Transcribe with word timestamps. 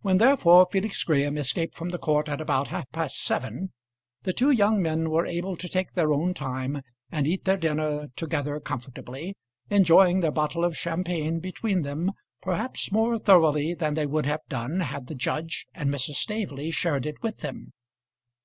When 0.00 0.18
therefore 0.18 0.66
Felix 0.72 1.04
Graham 1.04 1.38
escaped 1.38 1.76
from 1.76 1.90
the 1.90 1.98
court 1.98 2.28
at 2.28 2.40
about 2.40 2.66
half 2.66 2.90
past 2.90 3.22
seven, 3.22 3.70
the 4.24 4.32
two 4.32 4.50
young 4.50 4.82
men 4.82 5.08
were 5.08 5.24
able 5.24 5.54
to 5.54 5.68
take 5.68 5.92
their 5.92 6.12
own 6.12 6.34
time 6.34 6.82
and 7.12 7.28
eat 7.28 7.44
their 7.44 7.58
dinner 7.58 8.08
together 8.16 8.58
comfortably, 8.58 9.36
enjoying 9.70 10.18
their 10.18 10.32
bottle 10.32 10.64
of 10.64 10.76
champagne 10.76 11.38
between 11.38 11.82
them 11.82 12.10
perhaps 12.40 12.90
more 12.90 13.18
thoroughly 13.20 13.72
than 13.72 13.94
they 13.94 14.04
would 14.06 14.26
have 14.26 14.40
done 14.48 14.80
had 14.80 15.06
the 15.06 15.14
judge 15.14 15.68
and 15.72 15.90
Mrs. 15.90 16.14
Staveley 16.14 16.72
shared 16.72 17.06
it 17.06 17.22
with 17.22 17.36
them. 17.38 17.72